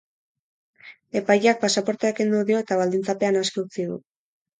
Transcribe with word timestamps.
Epaileak 1.19 1.59
pasaportea 1.65 2.11
kendu 2.19 2.39
dio 2.47 2.61
eta 2.65 2.79
baldintzapean 2.81 3.39
aske 3.43 3.63
utzi 3.65 3.87
du. 3.91 4.01